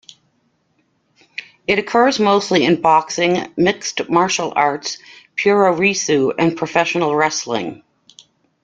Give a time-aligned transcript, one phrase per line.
[1.67, 4.97] It occurs mostly in boxing, mixed martial arts,
[5.37, 7.83] puroresu and professional wrestling.